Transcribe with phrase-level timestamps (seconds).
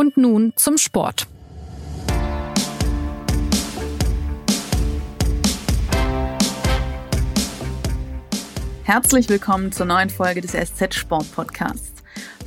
[0.00, 1.26] Und nun zum Sport.
[8.82, 11.92] Herzlich willkommen zur neuen Folge des SZ Sport Podcasts.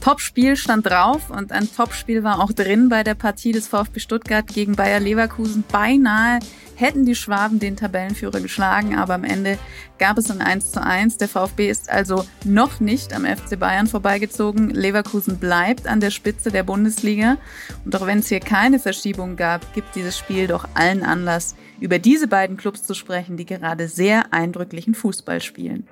[0.02, 4.48] Topspiel stand drauf und ein Topspiel war auch drin bei der Partie des VfB Stuttgart
[4.48, 5.64] gegen Bayer Leverkusen.
[5.72, 6.40] Beinahe
[6.76, 9.58] hätten die Schwaben den Tabellenführer geschlagen, aber am Ende
[10.00, 11.18] gab es ein 1 zu 1.
[11.18, 14.70] Der VfB ist also noch nicht am FC Bayern vorbeigezogen.
[14.70, 17.38] Leverkusen bleibt an der Spitze der Bundesliga.
[17.86, 22.00] Und auch wenn es hier keine Verschiebung gab, gibt dieses Spiel doch allen Anlass, über
[22.00, 25.88] diese beiden Clubs zu sprechen, die gerade sehr eindrücklichen Fußball spielen.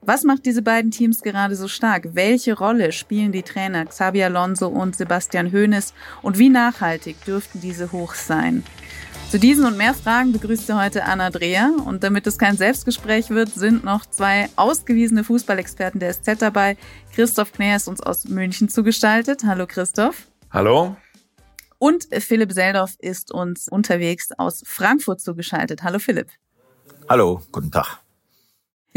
[0.00, 2.10] Was macht diese beiden Teams gerade so stark?
[2.14, 5.92] Welche Rolle spielen die Trainer Xabi Alonso und Sebastian Hoeneß?
[6.22, 8.62] Und wie nachhaltig dürften diese hoch sein?
[9.30, 11.70] Zu diesen und mehr Fragen begrüßt ihr heute Anna Dreher.
[11.84, 16.78] Und damit es kein Selbstgespräch wird, sind noch zwei ausgewiesene Fußballexperten der SZ dabei.
[17.14, 19.44] Christoph Knär ist uns aus München zugestaltet.
[19.44, 20.28] Hallo Christoph.
[20.50, 20.96] Hallo.
[21.76, 25.82] Und Philipp Seldorf ist uns unterwegs aus Frankfurt zugeschaltet.
[25.82, 26.30] Hallo Philipp.
[27.06, 28.00] Hallo, guten Tag.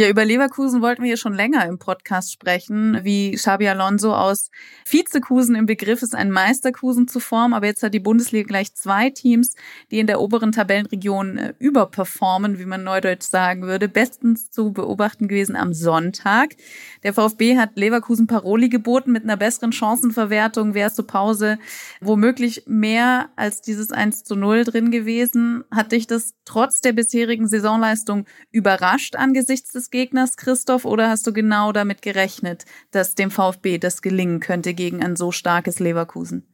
[0.02, 4.50] Ja, über Leverkusen wollten wir hier schon länger im Podcast sprechen, wie Xabi Alonso aus
[4.84, 7.54] Vizekusen im Begriff ist, einen Meisterkusen zu formen.
[7.54, 9.54] Aber jetzt hat die Bundesliga gleich zwei Teams,
[9.92, 13.88] die in der oberen Tabellenregion äh, überperformen, wie man neudeutsch sagen würde.
[13.88, 16.56] Bestens zu beobachten gewesen am Sonntag.
[17.04, 20.74] Der VfB hat Leverkusen Paroli geboten mit einer besseren Chancenverwertung.
[20.74, 21.60] Wäre es zur Pause
[22.00, 25.64] womöglich mehr als dieses 1 zu 0 drin gewesen.
[25.70, 31.28] Hat dich das trotz der bisherigen Saisonleistung überrascht angesichts des des Gegners, Christoph, oder hast
[31.28, 36.48] du genau damit gerechnet, dass dem VfB das gelingen könnte gegen ein so starkes Leverkusen?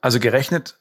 [0.00, 0.78] Also gerechnet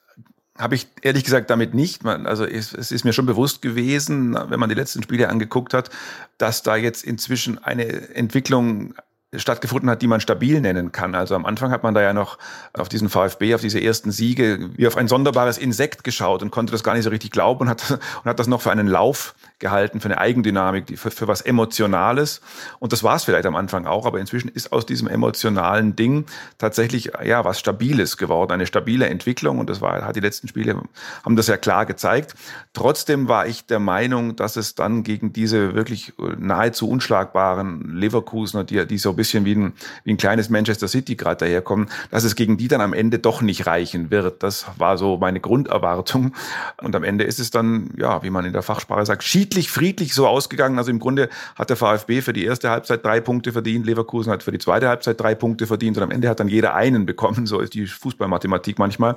[0.58, 2.06] habe ich ehrlich gesagt damit nicht.
[2.06, 5.90] Also es, ist mir schon bewusst gewesen, wenn man die letzten Spiele angeguckt hat,
[6.38, 8.94] dass da jetzt inzwischen eine Entwicklung
[9.34, 11.16] stattgefunden hat, die man stabil nennen kann.
[11.16, 12.38] Also am Anfang hat man da ja noch
[12.74, 16.72] auf diesen VfB, auf diese ersten Siege, wie auf ein sonderbares Insekt geschaut und konnte
[16.72, 19.34] das gar nicht so richtig glauben und hat, und hat das noch für einen Lauf
[19.60, 22.42] gehalten, für eine Eigendynamik, für, für was Emotionales.
[22.80, 26.26] Und das war es vielleicht am Anfang auch, aber inzwischen ist aus diesem emotionalen Ding
[26.58, 29.60] tatsächlich ja was Stabiles geworden, eine stabile Entwicklung.
[29.60, 30.82] Und das war, hat die letzten Spiele
[31.24, 32.36] haben das ja klar gezeigt.
[32.74, 38.86] Trotzdem war ich der Meinung, dass es dann gegen diese wirklich nahezu unschlagbaren Leverkusener, die,
[38.86, 39.74] die so bisschen wie ein,
[40.04, 43.44] wie ein kleines Manchester City gerade daherkommen, dass es gegen die dann am Ende doch
[43.44, 44.42] nicht reichen wird.
[44.42, 46.34] Das war so meine Grunderwartung.
[46.82, 49.72] Und am Ende ist es dann, ja, wie man in der Fachsprache sagt, schied friedlich,
[49.72, 50.78] friedlich so ausgegangen.
[50.78, 54.44] Also im Grunde hat der VfB für die erste Halbzeit drei Punkte verdient, Leverkusen hat
[54.44, 57.46] für die zweite Halbzeit drei Punkte verdient und am Ende hat dann jeder einen bekommen.
[57.48, 59.16] So ist die Fußballmathematik manchmal.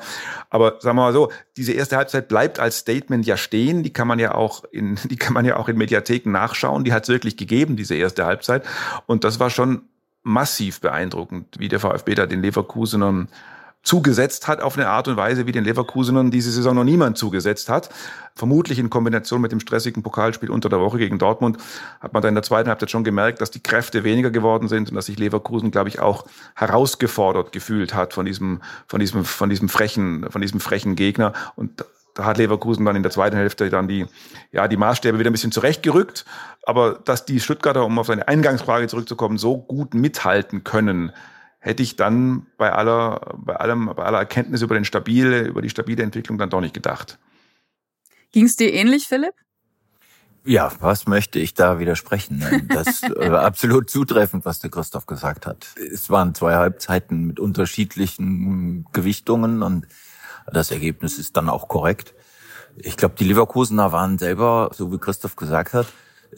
[0.51, 3.85] Aber sagen wir mal so, diese erste Halbzeit bleibt als Statement ja stehen.
[3.85, 6.83] Die kann man ja auch in, die kann man ja auch in Mediatheken nachschauen.
[6.83, 8.65] Die hat es wirklich gegeben, diese erste Halbzeit.
[9.07, 9.83] Und das war schon
[10.25, 13.29] massiv beeindruckend, wie der VfB da den Leverkusenern
[13.85, 17.69] zugesetzt hat auf eine Art und Weise, wie den Leverkusenern diese Saison noch niemand zugesetzt
[17.69, 17.91] hat.
[18.35, 21.59] Vermutlich in Kombination mit dem stressigen Pokalspiel unter der Woche gegen Dortmund
[22.01, 24.89] hat man da in der zweiten Halbzeit schon gemerkt, dass die Kräfte weniger geworden sind
[24.89, 26.25] und dass sich Leverkusen, glaube ich, auch
[26.55, 31.35] herausgefordert gefühlt hat von diesem, von diesem, von diesem frechen, von diesem frechen Gegner.
[31.55, 31.85] Und
[32.15, 34.07] da hat Leverkusen dann in der zweiten Hälfte dann die,
[34.53, 36.25] ja, die Maßstäbe wieder ein bisschen zurechtgerückt.
[36.63, 41.13] Aber dass die Stuttgarter, um auf seine Eingangsfrage zurückzukommen, so gut mithalten können,
[41.59, 45.71] hätte ich dann bei aller, bei allem, bei aller Erkenntnis über den stabile, über die
[45.71, 47.19] stabile Entwicklung dann doch nicht gedacht.
[48.33, 49.35] Ging es dir ähnlich, Philipp?
[50.47, 52.69] Ja, was möchte ich da widersprechen?
[52.69, 55.67] Das äh, absolut zutreffend, was der Christoph gesagt hat.
[55.77, 59.87] Es waren zwei Halbzeiten mit unterschiedlichen Gewichtungen und
[60.47, 62.15] das Ergebnis ist dann auch korrekt.
[62.77, 65.87] Ich glaube, die Leverkusener waren selber, so wie Christoph gesagt hat,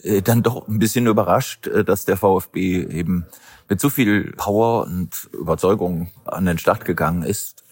[0.03, 3.25] äh, dann doch ein bisschen überrascht, äh, dass der VfB eben
[3.69, 7.63] mit so viel Power und Überzeugung an den Start gegangen ist.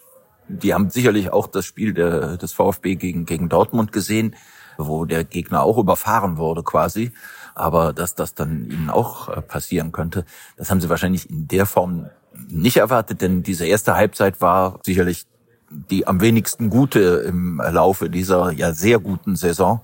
[0.47, 4.35] Die haben sicherlich auch das Spiel der, des VfB gegen, gegen Dortmund gesehen,
[4.78, 7.12] wo der Gegner auch überfahren wurde quasi.
[7.56, 10.25] Aber dass das dann ihnen auch äh, passieren könnte,
[10.57, 12.09] das haben sie wahrscheinlich in der Form
[12.47, 15.25] nicht erwartet, denn diese erste Halbzeit war sicherlich
[15.69, 19.81] die am wenigsten gute im Laufe dieser ja sehr guten Saison.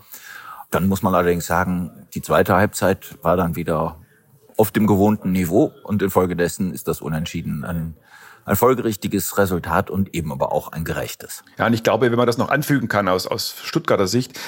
[0.69, 3.97] Dann muss man allerdings sagen, die zweite Halbzeit war dann wieder
[4.57, 7.95] auf dem gewohnten Niveau und infolgedessen ist das Unentschieden ein,
[8.45, 11.43] ein folgerichtiges Resultat und eben aber auch ein gerechtes.
[11.57, 14.39] Ja, und ich glaube, wenn man das noch anfügen kann aus, aus Stuttgarter Sicht,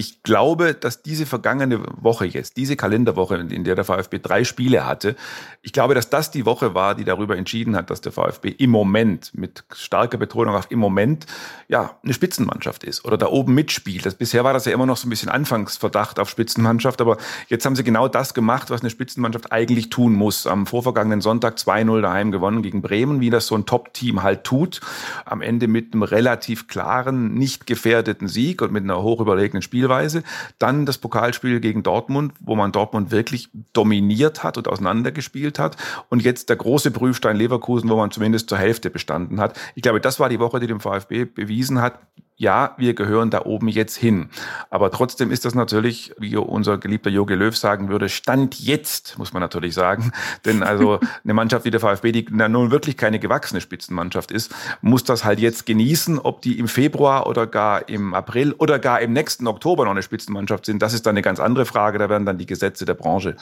[0.00, 4.86] Ich glaube, dass diese vergangene Woche jetzt, diese Kalenderwoche, in der der VfB drei Spiele
[4.86, 5.14] hatte,
[5.60, 8.70] ich glaube, dass das die Woche war, die darüber entschieden hat, dass der VfB im
[8.70, 11.26] Moment mit starker Betonung auf im Moment
[11.68, 14.06] ja eine Spitzenmannschaft ist oder da oben mitspielt.
[14.06, 17.18] Das, bisher war das ja immer noch so ein bisschen Anfangsverdacht auf Spitzenmannschaft, aber
[17.48, 20.46] jetzt haben sie genau das gemacht, was eine Spitzenmannschaft eigentlich tun muss.
[20.46, 24.80] Am vorvergangenen Sonntag 2-0 daheim gewonnen gegen Bremen, wie das so ein Top-Team halt tut.
[25.26, 30.22] Am Ende mit einem relativ klaren, nicht gefährdeten Sieg und mit einer hochüberlegenen Spielweise.
[30.58, 35.76] Dann das Pokalspiel gegen Dortmund, wo man Dortmund wirklich dominiert hat und auseinandergespielt hat.
[36.08, 39.58] Und jetzt der große Prüfstein Leverkusen, wo man zumindest zur Hälfte bestanden hat.
[39.74, 41.98] Ich glaube, das war die Woche, die dem VfB bewiesen hat,
[42.40, 44.30] ja, wir gehören da oben jetzt hin.
[44.70, 49.34] Aber trotzdem ist das natürlich, wie unser geliebter Jogi Löw sagen würde, Stand jetzt, muss
[49.34, 50.10] man natürlich sagen.
[50.46, 55.04] Denn also eine Mannschaft wie der VfB, die nun wirklich keine gewachsene Spitzenmannschaft ist, muss
[55.04, 56.18] das halt jetzt genießen.
[56.18, 60.02] Ob die im Februar oder gar im April oder gar im nächsten Oktober noch eine
[60.02, 61.98] Spitzenmannschaft sind, das ist dann eine ganz andere Frage.
[61.98, 63.36] Da werden dann die Gesetze der Branche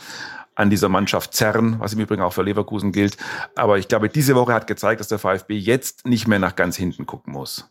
[0.55, 3.17] an dieser Mannschaft zerren, was im Übrigen auch für Leverkusen gilt.
[3.55, 6.77] Aber ich glaube, diese Woche hat gezeigt, dass der VfB jetzt nicht mehr nach ganz
[6.77, 7.71] hinten gucken muss.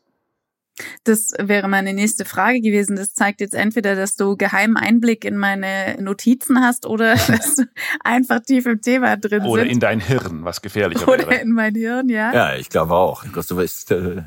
[1.04, 2.96] Das wäre meine nächste Frage gewesen.
[2.96, 7.64] Das zeigt jetzt entweder, dass du geheimen Einblick in meine Notizen hast oder dass du
[8.04, 9.72] einfach tief im Thema drin Oder sind.
[9.72, 11.42] in dein Hirn, was gefährlicher oder wäre.
[11.42, 12.34] in mein Hirn, ja.
[12.34, 13.24] Ja, ich glaube auch.
[13.34, 14.22] Christopher ist äh,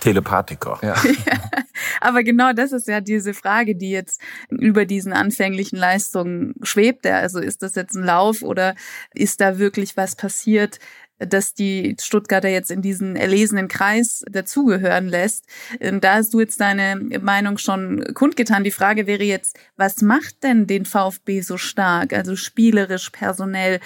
[0.00, 0.78] Telepathiker.
[0.82, 0.94] Ja.
[2.00, 4.20] Aber genau das ist ja diese Frage, die jetzt
[4.50, 7.06] über diesen anfänglichen Leistungen schwebt.
[7.06, 8.74] Also ist das jetzt ein Lauf oder
[9.12, 10.78] ist da wirklich was passiert?
[11.18, 15.46] dass die Stuttgarter jetzt in diesen erlesenen Kreis dazugehören lässt.
[15.78, 18.64] Da hast du jetzt deine Meinung schon kundgetan.
[18.64, 22.12] Die Frage wäre jetzt, was macht denn den VfB so stark?
[22.12, 23.80] Also spielerisch, personell.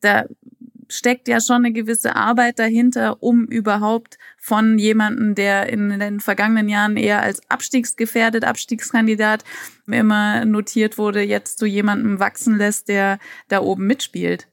[0.00, 0.26] Da
[0.88, 6.68] steckt ja schon eine gewisse Arbeit dahinter, um überhaupt von jemandem, der in den vergangenen
[6.68, 9.44] Jahren eher als abstiegsgefährdet, Abstiegskandidat
[9.86, 13.18] immer notiert wurde, jetzt zu jemandem wachsen lässt, der
[13.48, 14.48] da oben mitspielt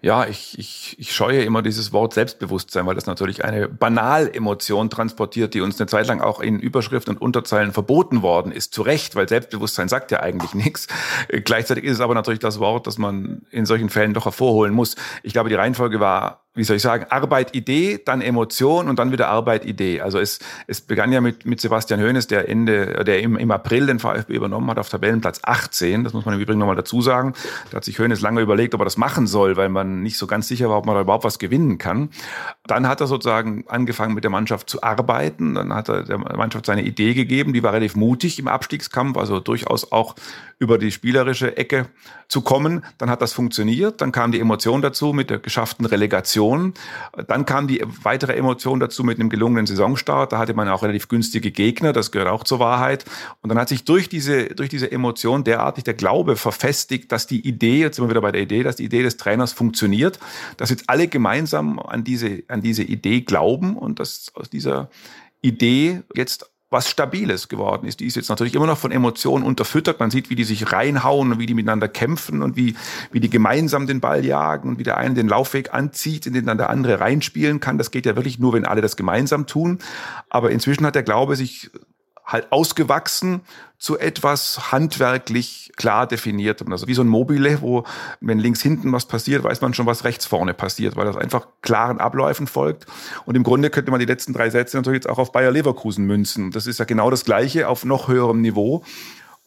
[0.00, 5.54] ja, ich, ich, ich scheue immer dieses Wort Selbstbewusstsein, weil das natürlich eine Banalemotion transportiert,
[5.54, 8.72] die uns eine Zeit lang auch in Überschrift und Unterzeilen verboten worden ist.
[8.72, 10.86] Zu Recht, weil Selbstbewusstsein sagt ja eigentlich nichts.
[11.28, 14.94] Gleichzeitig ist es aber natürlich das Wort, das man in solchen Fällen doch hervorholen muss.
[15.22, 19.12] Ich glaube, die Reihenfolge war wie soll ich sagen, Arbeit, Idee, dann Emotion und dann
[19.12, 20.00] wieder Arbeit, Idee.
[20.00, 23.86] Also es, es begann ja mit, mit Sebastian Hoeneß, der Ende, der im, im April
[23.86, 26.02] den VfB übernommen hat auf Tabellenplatz 18.
[26.02, 27.34] Das muss man im Übrigen nochmal dazu sagen.
[27.70, 30.26] Da hat sich Hoeneß lange überlegt, ob er das machen soll, weil man nicht so
[30.26, 32.10] ganz sicher war, ob man da überhaupt was gewinnen kann.
[32.66, 35.54] Dann hat er sozusagen angefangen mit der Mannschaft zu arbeiten.
[35.54, 37.52] Dann hat er der Mannschaft seine Idee gegeben.
[37.52, 40.16] Die war relativ mutig im Abstiegskampf, also durchaus auch
[40.58, 41.86] über die spielerische Ecke
[42.26, 42.84] zu kommen.
[42.98, 44.00] Dann hat das funktioniert.
[44.00, 46.47] Dann kam die Emotion dazu mit der geschafften Relegation.
[47.26, 50.32] Dann kam die weitere Emotion dazu mit einem gelungenen Saisonstart.
[50.32, 51.92] Da hatte man auch relativ günstige Gegner.
[51.92, 53.04] Das gehört auch zur Wahrheit.
[53.42, 57.46] Und dann hat sich durch diese, durch diese Emotion derartig der Glaube verfestigt, dass die
[57.46, 60.18] Idee, jetzt sind wir wieder bei der Idee, dass die Idee des Trainers funktioniert,
[60.56, 64.90] dass jetzt alle gemeinsam an diese, an diese Idee glauben und dass aus dieser
[65.42, 68.00] Idee jetzt was Stabiles geworden ist.
[68.00, 70.00] Die ist jetzt natürlich immer noch von Emotionen unterfüttert.
[70.00, 72.76] Man sieht, wie die sich reinhauen und wie die miteinander kämpfen und wie,
[73.10, 76.44] wie die gemeinsam den Ball jagen und wie der eine den Laufweg anzieht, in den
[76.44, 77.78] dann der andere reinspielen kann.
[77.78, 79.78] Das geht ja wirklich nur, wenn alle das gemeinsam tun.
[80.28, 81.70] Aber inzwischen hat der Glaube sich
[82.28, 83.40] halt ausgewachsen
[83.78, 86.70] zu etwas handwerklich klar definiertem.
[86.72, 87.84] Also wie so ein Mobile, wo
[88.20, 91.46] wenn links hinten was passiert, weiß man schon, was rechts vorne passiert, weil das einfach
[91.62, 92.86] klaren Abläufen folgt.
[93.24, 96.04] Und im Grunde könnte man die letzten drei Sätze natürlich jetzt auch auf Bayer Leverkusen
[96.06, 96.50] münzen.
[96.50, 98.84] Das ist ja genau das Gleiche auf noch höherem Niveau.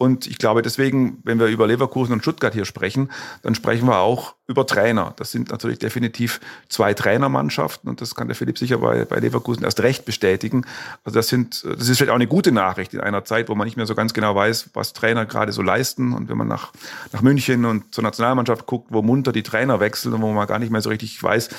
[0.01, 3.11] Und ich glaube deswegen, wenn wir über Leverkusen und Stuttgart hier sprechen,
[3.43, 5.13] dann sprechen wir auch über Trainer.
[5.17, 6.39] Das sind natürlich definitiv
[6.69, 10.65] zwei Trainermannschaften und das kann der Philipp sicher bei, bei Leverkusen erst recht bestätigen.
[11.03, 13.65] Also das sind, das ist vielleicht auch eine gute Nachricht in einer Zeit, wo man
[13.65, 16.13] nicht mehr so ganz genau weiß, was Trainer gerade so leisten.
[16.13, 16.71] Und wenn man nach,
[17.11, 20.57] nach München und zur Nationalmannschaft guckt, wo munter die Trainer wechseln und wo man gar
[20.57, 21.49] nicht mehr so richtig weiß,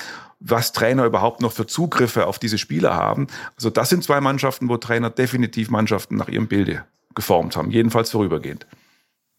[0.41, 3.27] was Trainer überhaupt noch für Zugriffe auf diese Spieler haben.
[3.55, 6.83] Also das sind zwei Mannschaften, wo Trainer definitiv Mannschaften nach ihrem Bilde
[7.15, 8.65] geformt haben, jedenfalls vorübergehend.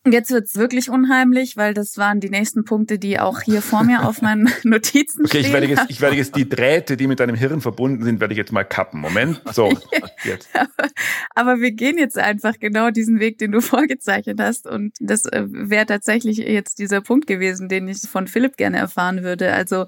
[0.06, 4.06] Jetzt wird's wirklich unheimlich, weil das waren die nächsten Punkte, die auch hier vor mir
[4.06, 5.46] auf meinen Notizen okay, stehen.
[5.46, 8.34] ich werde, jetzt, ich werde jetzt die Drähte, die mit deinem Hirn verbunden sind, werde
[8.34, 9.00] ich jetzt mal kappen.
[9.00, 9.40] Moment.
[9.52, 9.72] So,
[10.24, 10.50] jetzt.
[11.34, 14.66] Aber wir gehen jetzt einfach genau diesen Weg, den du vorgezeichnet hast.
[14.66, 19.22] Und das äh, wäre tatsächlich jetzt dieser Punkt gewesen, den ich von Philipp gerne erfahren
[19.22, 19.54] würde.
[19.54, 19.86] Also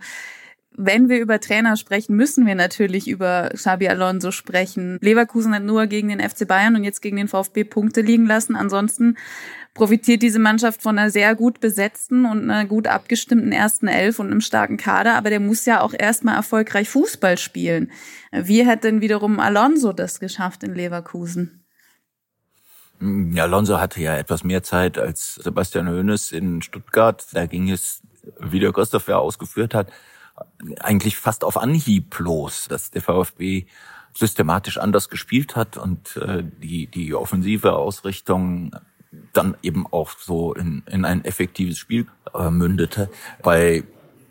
[0.76, 4.98] wenn wir über Trainer sprechen, müssen wir natürlich über Xabi Alonso sprechen.
[5.00, 8.56] Leverkusen hat nur gegen den FC Bayern und jetzt gegen den VfB Punkte liegen lassen.
[8.56, 9.16] Ansonsten
[9.72, 14.26] profitiert diese Mannschaft von einer sehr gut besetzten und einer gut abgestimmten ersten Elf und
[14.26, 15.14] einem starken Kader.
[15.14, 17.90] Aber der muss ja auch erstmal erfolgreich Fußball spielen.
[18.32, 21.62] Wie hat denn wiederum Alonso das geschafft in Leverkusen?
[23.00, 27.26] Ja, Alonso hatte ja etwas mehr Zeit als Sebastian Hoeneß in Stuttgart.
[27.32, 28.00] Da ging es,
[28.40, 29.92] wie der Christoph ja ausgeführt hat,
[30.80, 33.66] eigentlich fast auf Anhieb los, dass der VfB
[34.14, 38.74] systematisch anders gespielt hat und äh, die, die offensive Ausrichtung
[39.32, 43.10] dann eben auch so in, in ein effektives Spiel äh, mündete.
[43.42, 43.84] Bei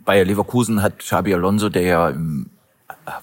[0.04, 2.50] Bayer Leverkusen hat Xabi Alonso, der ja im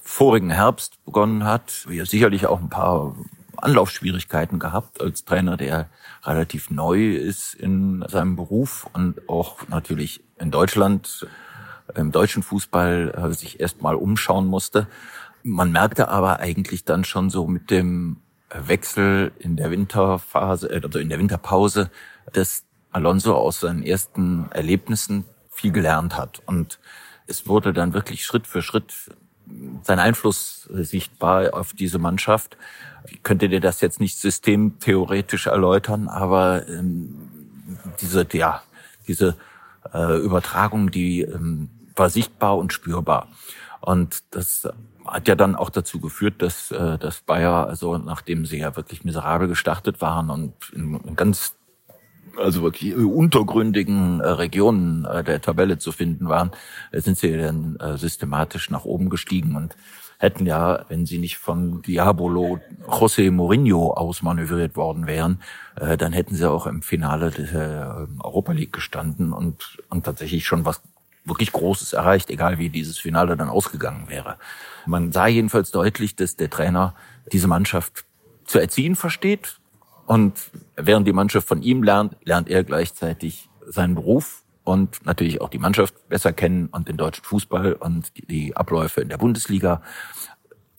[0.03, 3.15] vorigen Herbst begonnen hat, ja sicherlich auch ein paar
[3.57, 5.89] Anlaufschwierigkeiten gehabt als Trainer, der
[6.25, 11.27] relativ neu ist in seinem Beruf und auch natürlich in Deutschland,
[11.94, 14.87] im deutschen Fußball äh, sich erstmal umschauen musste.
[15.42, 18.18] Man merkte aber eigentlich dann schon so mit dem
[18.50, 21.90] Wechsel in der Winterphase, äh, also in der Winterpause,
[22.32, 26.42] dass Alonso aus seinen ersten Erlebnissen viel gelernt hat.
[26.46, 26.78] Und
[27.26, 28.92] es wurde dann wirklich Schritt für Schritt
[29.82, 32.56] sein Einfluss sichtbar auf diese Mannschaft.
[33.06, 37.28] Ich könnte dir das jetzt nicht systemtheoretisch erläutern, aber ähm,
[38.00, 38.62] diese, ja,
[39.08, 39.37] diese
[39.92, 43.28] äh, Übertragung, die ähm, war sichtbar und spürbar.
[43.80, 44.68] Und das
[45.06, 49.04] hat ja dann auch dazu geführt, dass, äh, dass Bayer, also nachdem sie ja wirklich
[49.04, 51.56] miserabel gestartet waren und in, ganz
[52.38, 56.52] also wirklich untergründigen äh, Regionen äh, der Tabelle zu finden waren,
[56.92, 59.76] sind sie dann systematisch nach oben gestiegen und
[60.18, 65.40] hätten ja, wenn sie nicht von Diabolo José Mourinho ausmanövriert worden wären,
[65.75, 70.80] dann hätten sie auch im Finale der Europa League gestanden und, und tatsächlich schon was
[71.25, 74.38] wirklich Großes erreicht, egal wie dieses Finale dann ausgegangen wäre.
[74.87, 76.95] Man sah jedenfalls deutlich, dass der Trainer
[77.33, 78.05] diese Mannschaft
[78.45, 79.59] zu erziehen versteht.
[80.07, 85.49] Und während die Mannschaft von ihm lernt, lernt er gleichzeitig seinen Beruf und natürlich auch
[85.49, 89.83] die Mannschaft besser kennen und den deutschen Fußball und die Abläufe in der Bundesliga.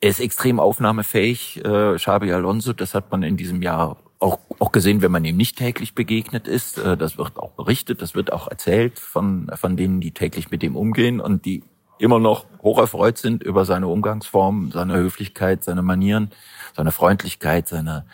[0.01, 2.73] Er ist extrem aufnahmefähig, äh, Xabi Alonso.
[2.73, 6.47] Das hat man in diesem Jahr auch, auch gesehen, wenn man ihm nicht täglich begegnet
[6.47, 6.77] ist.
[6.77, 10.63] Äh, das wird auch berichtet, das wird auch erzählt von, von denen, die täglich mit
[10.63, 11.63] ihm umgehen und die
[11.99, 16.31] immer noch hoch erfreut sind über seine Umgangsform, seine Höflichkeit, seine Manieren,
[16.75, 18.05] seine Freundlichkeit, seine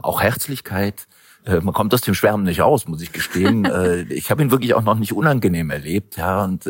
[0.00, 1.06] auch Herzlichkeit.
[1.44, 3.64] Äh, man kommt aus dem Schwärmen nicht aus, muss ich gestehen.
[3.72, 6.68] Äh, ich habe ihn wirklich auch noch nicht unangenehm erlebt, ja, und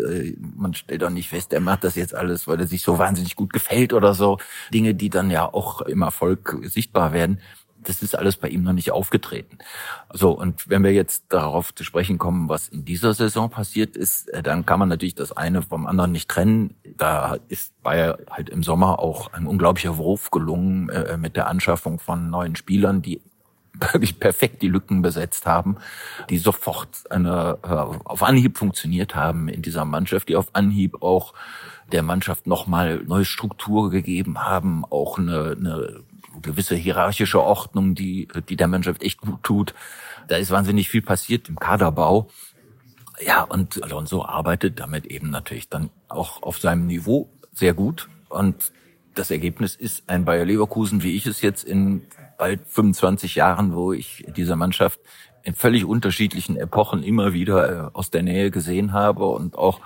[0.57, 3.37] man stellt auch nicht fest, er macht das jetzt alles, weil er sich so wahnsinnig
[3.37, 4.39] gut gefällt oder so.
[4.73, 7.41] Dinge, die dann ja auch im Erfolg sichtbar werden
[7.85, 9.59] das ist alles bei ihm noch nicht aufgetreten.
[10.13, 14.29] So, und wenn wir jetzt darauf zu sprechen kommen, was in dieser Saison passiert ist,
[14.29, 16.75] äh, dann kann man natürlich das eine vom anderen nicht trennen.
[16.97, 21.99] Da ist Bayer halt im Sommer auch ein unglaublicher Wurf gelungen äh, mit der Anschaffung
[21.99, 23.21] von neuen Spielern, die
[23.93, 25.77] wirklich perfekt die Lücken besetzt haben,
[26.31, 31.35] die sofort eine, äh, auf Anhieb funktioniert haben in dieser Mannschaft, die auf Anhieb auch
[31.91, 36.03] der Mannschaft nochmal neue Struktur gegeben haben, auch eine, eine
[36.41, 39.75] gewisse hierarchische Ordnung, die, die der Mannschaft echt gut tut.
[40.29, 42.29] Da ist wahnsinnig viel passiert im Kaderbau.
[43.21, 48.09] Ja, und Alonso arbeitet damit eben natürlich dann auch auf seinem Niveau sehr gut.
[48.29, 48.73] Und
[49.15, 52.03] das Ergebnis ist ein Bayer Leverkusen, wie ich es jetzt in
[52.39, 55.01] bald 25 Jahren, wo ich diese Mannschaft
[55.45, 59.81] in völlig unterschiedlichen Epochen immer wieder äh, aus der Nähe gesehen habe und auch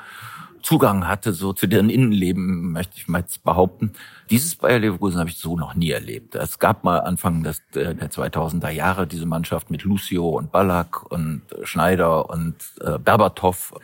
[0.66, 3.92] Zugang hatte, so zu deren Innenleben, möchte ich mal jetzt behaupten.
[4.30, 6.34] Dieses Bayer Leverkusen habe ich so noch nie erlebt.
[6.34, 11.42] Es gab mal Anfang des, der 2000er Jahre diese Mannschaft mit Lucio und Ballack und
[11.62, 13.74] Schneider und äh, Berbatov.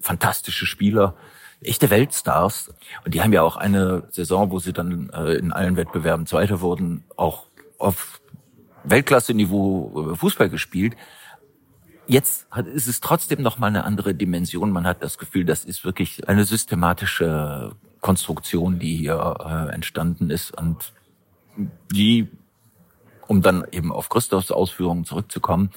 [0.00, 1.14] Fantastische Spieler,
[1.60, 2.74] echte Weltstars.
[3.04, 6.60] Und die haben ja auch eine Saison, wo sie dann äh, in allen Wettbewerben Zweiter
[6.60, 7.46] wurden, auch
[7.78, 8.20] auf
[8.82, 10.96] Weltklasse-Niveau äh, Fußball gespielt.
[12.06, 14.70] Jetzt ist es trotzdem noch mal eine andere Dimension.
[14.70, 20.50] Man hat das Gefühl, das ist wirklich eine systematische Konstruktion, die hier äh, entstanden ist
[20.50, 20.92] und
[21.90, 22.28] die,
[23.26, 25.70] um dann eben auf Christophs Ausführungen zurückzukommen,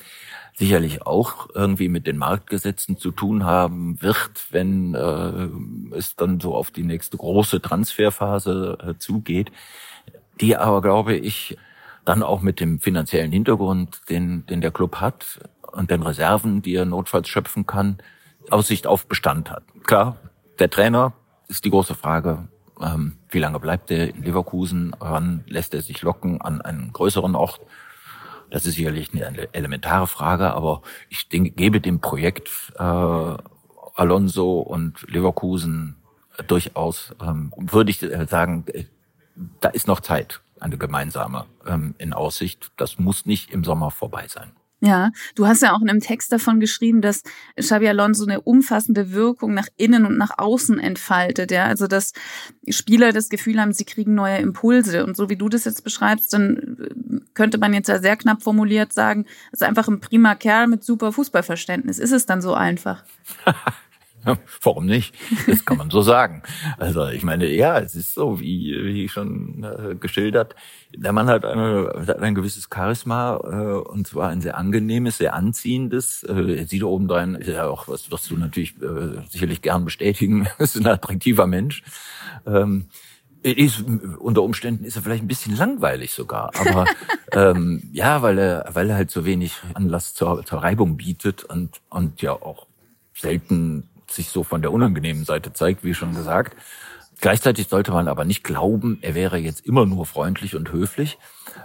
[0.54, 6.56] sicherlich auch irgendwie mit den Marktgesetzen zu tun haben wird, wenn äh, es dann so
[6.56, 9.52] auf die nächste große Transferphase äh, zugeht,
[10.42, 11.58] die aber, glaube ich,
[12.04, 15.40] dann auch mit dem finanziellen Hintergrund, den, den der Club hat,
[15.72, 17.98] und den Reserven, die er notfalls schöpfen kann,
[18.50, 19.64] Aussicht auf Bestand hat.
[19.84, 20.18] Klar,
[20.60, 21.14] der Trainer
[21.48, 22.48] ist die große Frage,
[22.82, 27.36] ähm, wie lange bleibt er in Leverkusen, wann lässt er sich locken an einen größeren
[27.36, 27.62] Ort.
[28.50, 33.38] Das ist sicherlich eine elementare Frage, aber ich denke, gebe dem Projekt äh,
[33.96, 35.98] Alonso und Leverkusen
[36.48, 38.86] durchaus, ähm, würde ich äh, sagen, äh,
[39.60, 42.72] da ist noch Zeit, eine gemeinsame ähm, in Aussicht.
[42.78, 44.52] Das muss nicht im Sommer vorbei sein.
[44.80, 47.24] Ja, du hast ja auch in einem Text davon geschrieben, dass
[47.60, 52.14] Xabi Alonso eine umfassende Wirkung nach innen und nach außen entfaltet, ja, also dass
[52.70, 56.32] Spieler das Gefühl haben, sie kriegen neue Impulse und so wie du das jetzt beschreibst,
[56.32, 60.84] dann könnte man jetzt ja sehr knapp formuliert sagen, ist einfach ein prima Kerl mit
[60.84, 61.98] super Fußballverständnis.
[61.98, 63.04] Ist es dann so einfach?
[64.62, 65.16] Warum nicht?
[65.48, 66.44] Das kann man so sagen.
[66.78, 70.56] Also ich meine, ja, es ist so, wie, wie schon äh, geschildert.
[70.96, 75.34] Der Mann hat, eine, hat ein gewisses Charisma äh, und zwar ein sehr angenehmes, sehr
[75.34, 76.24] anziehendes.
[76.24, 80.48] Äh, er sieht obendrein, ist ja auch was, was du natürlich äh, sicherlich gern bestätigen,
[80.60, 81.84] ist ein attraktiver Mensch.
[82.46, 82.88] Ähm,
[83.44, 83.84] ist,
[84.20, 86.86] unter Umständen ist er vielleicht ein bisschen langweilig sogar, aber
[87.32, 91.80] ähm, ja, weil er, weil er halt so wenig Anlass zur, zur Reibung bietet und,
[91.90, 92.68] und ja auch
[93.14, 96.56] selten sich so von der unangenehmen Seite zeigt, wie schon gesagt.
[97.20, 101.18] Gleichzeitig sollte man aber nicht glauben, er wäre jetzt immer nur freundlich und höflich.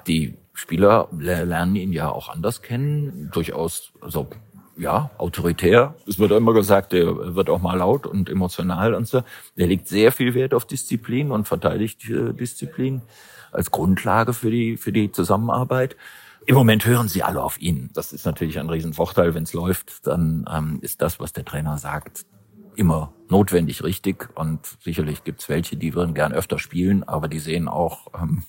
[0.06, 4.28] Die Spieler lernen ihn ja auch anders kennen, durchaus, also
[4.76, 5.94] ja, autoritär.
[6.06, 9.22] Es wird immer gesagt, er wird auch mal laut und emotional und so.
[9.56, 13.02] Er legt sehr viel Wert auf Disziplin und verteidigt äh, Disziplin
[13.50, 15.96] als Grundlage für die, für die Zusammenarbeit.
[16.44, 17.90] Im Moment hören sie alle auf ihn.
[17.94, 19.34] Das ist natürlich ein Riesenvorteil.
[19.34, 22.26] Wenn es läuft, dann ähm, ist das, was der Trainer sagt,
[22.74, 24.28] immer notwendig richtig.
[24.34, 28.42] Und sicherlich gibt's welche, die würden gern öfter spielen, aber die sehen auch, ähm,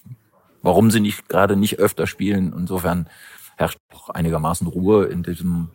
[0.62, 2.53] warum sie nicht gerade nicht öfter spielen.
[2.57, 3.07] Insofern
[3.57, 5.69] herrscht auch einigermaßen Ruhe in diesem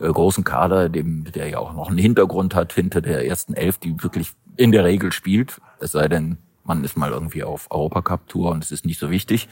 [0.00, 3.78] äh, großen Kader, dem, der ja auch noch einen Hintergrund hat hinter der ersten Elf,
[3.78, 5.62] die wirklich in der Regel spielt.
[5.80, 9.48] Es sei denn, man ist mal irgendwie auf Europacup-Tour und es ist nicht so wichtig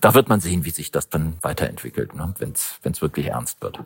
[0.00, 3.80] da wird man sehen, wie sich das dann weiterentwickelt, ne, wenn es wirklich ernst wird.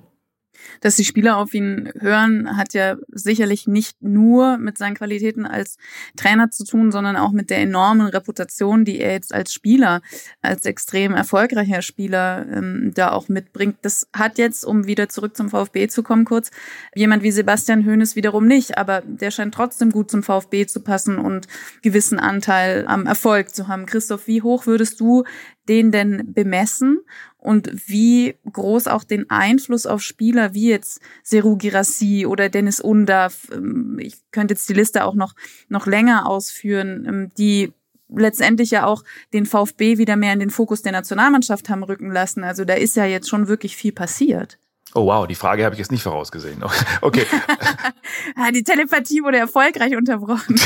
[0.80, 5.78] Dass die Spieler auf ihn hören, hat ja sicherlich nicht nur mit seinen Qualitäten als
[6.16, 10.00] Trainer zu tun, sondern auch mit der enormen Reputation, die er jetzt als Spieler,
[10.42, 13.76] als extrem erfolgreicher Spieler ähm, da auch mitbringt.
[13.82, 16.50] Das hat jetzt, um wieder zurück zum VfB zu kommen, kurz,
[16.94, 21.18] jemand wie Sebastian Hoeneß wiederum nicht, aber der scheint trotzdem gut zum VfB zu passen
[21.18, 21.46] und
[21.82, 23.86] gewissen Anteil am Erfolg zu haben.
[23.86, 25.24] Christoph, wie hoch würdest du
[25.68, 27.00] den denn bemessen
[27.38, 33.48] und wie groß auch den Einfluss auf Spieler wie jetzt Seru Girassi oder Dennis Undav,
[33.52, 35.34] ähm, ich könnte jetzt die Liste auch noch,
[35.68, 37.72] noch länger ausführen, ähm, die
[38.08, 42.44] letztendlich ja auch den VfB wieder mehr in den Fokus der Nationalmannschaft haben rücken lassen.
[42.44, 44.58] Also da ist ja jetzt schon wirklich viel passiert.
[44.96, 46.62] Oh wow, die Frage habe ich jetzt nicht vorausgesehen.
[47.00, 47.26] Okay.
[48.54, 50.58] Die Telepathie wurde erfolgreich unterbrochen.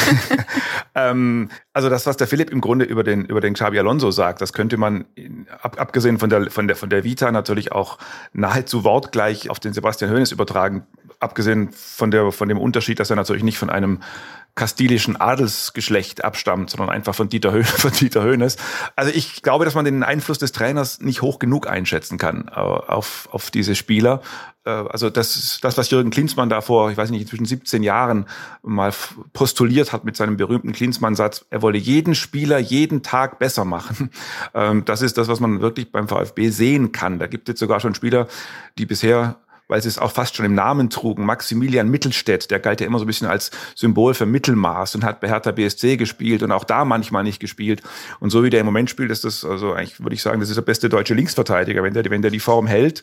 [0.95, 4.41] ähm, also das, was der Philipp im Grunde über den über den Xabi Alonso sagt,
[4.41, 5.07] das könnte man
[5.63, 7.99] ab, abgesehen von der von der von der Vita natürlich auch
[8.33, 10.87] nahezu wortgleich auf den Sebastian Hoeneß übertragen.
[11.21, 14.01] Abgesehen von der von dem Unterschied, dass er natürlich nicht von einem
[14.59, 18.57] kastilischen Adelsgeschlecht abstammt, sondern einfach von Dieter, Höhne, von Dieter Höhnes.
[18.97, 22.59] Also ich glaube, dass man den Einfluss des Trainers nicht hoch genug einschätzen kann äh,
[22.59, 24.21] auf, auf diese Spieler.
[24.64, 28.27] Äh, also das, das, was Jürgen Klinsmann da vor, ich weiß nicht, inzwischen 17 Jahren
[28.62, 28.92] mal
[29.33, 34.11] postuliert hat mit seinem berühmten Klinsmann-Satz, er wolle jeden Spieler jeden Tag besser machen.
[34.55, 37.18] Ähm, das ist das, was man wirklich beim VfB sehen kann.
[37.18, 38.29] Da gibt es sogar schon Spieler,
[38.79, 39.37] die bisher
[39.68, 41.24] weil sie es auch fast schon im Namen trugen.
[41.24, 45.20] Maximilian Mittelstädt, der galt ja immer so ein bisschen als Symbol für Mittelmaß und hat
[45.20, 47.83] bei Hertha BSC gespielt und auch da manchmal nicht gespielt.
[48.18, 50.48] Und so wie der im Moment spielt, ist das, also eigentlich würde ich sagen, das
[50.48, 51.83] ist der beste deutsche Linksverteidiger.
[51.83, 53.02] Wenn der, wenn der die Form hält,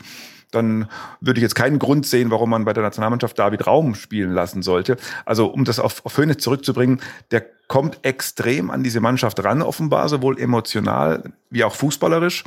[0.51, 0.87] dann
[1.21, 4.61] würde ich jetzt keinen Grund sehen, warum man bei der Nationalmannschaft David Raum spielen lassen
[4.61, 4.97] sollte.
[5.25, 7.01] Also um das auf, auf Hönes zurückzubringen,
[7.31, 12.43] der kommt extrem an diese Mannschaft ran, offenbar, sowohl emotional wie auch fußballerisch.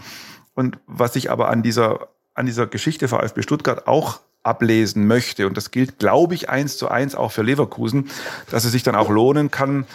[0.54, 5.56] Und was ich aber an dieser an dieser Geschichte VfB Stuttgart auch ablesen möchte, und
[5.56, 8.08] das gilt, glaube ich, eins zu eins auch für Leverkusen,
[8.50, 9.86] dass es sich dann auch lohnen kann,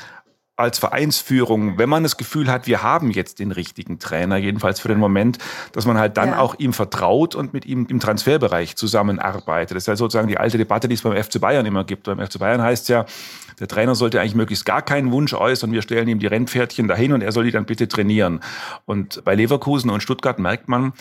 [0.56, 4.88] als Vereinsführung, wenn man das Gefühl hat, wir haben jetzt den richtigen Trainer, jedenfalls für
[4.88, 5.40] den Moment,
[5.72, 6.40] dass man halt dann ja.
[6.40, 9.76] auch ihm vertraut und mit ihm im Transferbereich zusammenarbeitet.
[9.76, 12.04] Das ist ja sozusagen die alte Debatte, die es beim FC Bayern immer gibt.
[12.04, 13.06] Beim FC Bayern heißt es ja,
[13.60, 15.72] der Trainer sollte eigentlich möglichst gar keinen Wunsch äußern.
[15.72, 18.40] Wir stellen ihm die Rennpferdchen dahin und er soll die dann bitte trainieren.
[18.86, 20.94] Und bei Leverkusen und Stuttgart merkt man,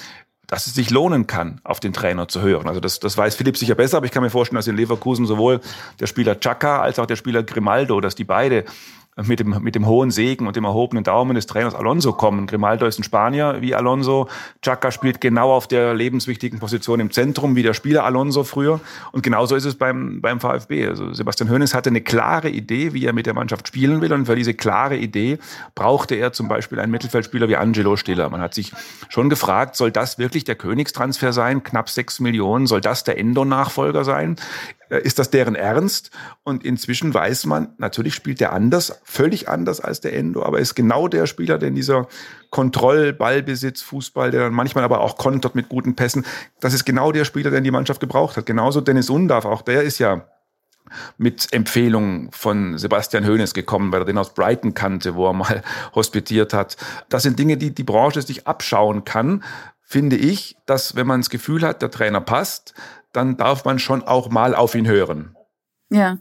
[0.53, 2.69] dass es sich lohnen kann, auf den Trainer zu hören.
[2.69, 5.25] Also das, das weiß Philipp sicher besser, aber ich kann mir vorstellen, dass in Leverkusen
[5.25, 5.63] sowohl
[5.99, 8.67] der Spieler Chaka als auch der Spieler Grimaldo, dass die beide
[9.17, 12.47] mit dem, mit dem hohen Segen und dem erhobenen Daumen des Trainers Alonso kommen.
[12.47, 14.29] Grimaldo ist ein Spanier wie Alonso.
[14.63, 18.81] Chaka spielt genau auf der lebenswichtigen Position im Zentrum wie der Spieler Alonso früher.
[19.13, 20.89] Und genauso ist es beim, beim VfB.
[20.89, 24.15] Also Sebastian Hoeneß hatte eine klare Idee, wie er mit der Mannschaft spielen will.
[24.15, 25.39] Und für diese klare Idee
[25.75, 28.31] brauchte er zum Beispiel einen Mittelfeldspieler wie Angelo Stiller.
[28.31, 28.73] Man hat sich
[29.11, 31.63] schon gefragt, soll das wirklich der Königstransfer sein?
[31.63, 32.67] Knapp sechs Millionen.
[32.67, 34.37] Soll das der Endo-Nachfolger sein?
[34.93, 36.11] Äh, ist das deren Ernst.
[36.45, 40.75] Und inzwischen weiß man, natürlich spielt der anders, völlig anders als der Endo, aber ist
[40.75, 42.07] genau der Spieler, der in dieser
[42.51, 46.27] Kontroll, Ballbesitz, Fußball, der dann manchmal aber auch kontert mit guten Pässen,
[46.61, 48.45] das ist genau der Spieler, den die Mannschaft gebraucht hat.
[48.45, 50.27] Genauso Dennis Undav, auch der ist ja
[51.17, 55.63] mit Empfehlungen von Sebastian Hoeneß gekommen, weil er den aus Brighton kannte, wo er mal
[55.95, 56.77] hospitiert hat.
[57.09, 59.43] Das sind Dinge, die die Branche sich abschauen kann,
[59.81, 62.75] finde ich, dass wenn man das Gefühl hat, der Trainer passt,
[63.13, 65.37] dann darf man schon auch mal auf ihn hören.
[65.91, 66.19] Ja.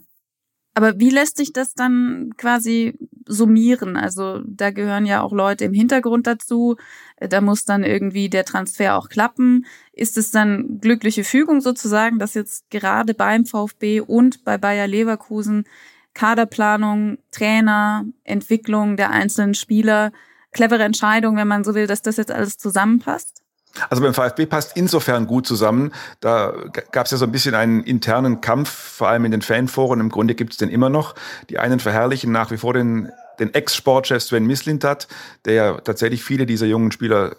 [0.74, 3.98] Aber wie lässt sich das dann quasi summieren?
[3.98, 6.78] Also da gehören ja auch Leute im Hintergrund dazu.
[7.20, 9.66] Da muss dann irgendwie der Transfer auch klappen.
[9.92, 15.66] Ist es dann glückliche Fügung sozusagen, dass jetzt gerade beim VfB und bei Bayer Leverkusen
[16.14, 20.12] Kaderplanung, Trainer, Entwicklung der einzelnen Spieler,
[20.52, 23.41] clevere Entscheidung, wenn man so will, dass das jetzt alles zusammenpasst?
[23.90, 25.92] Also beim VfB passt insofern gut zusammen.
[26.20, 26.54] Da
[26.92, 30.00] gab es ja so ein bisschen einen internen Kampf, vor allem in den Fanforen.
[30.00, 31.16] Im Grunde gibt es den immer noch.
[31.50, 35.08] Die einen verherrlichen nach wie vor den, den Ex-Sportchef Sven Mislintat,
[35.46, 37.36] der ja tatsächlich viele dieser jungen Spieler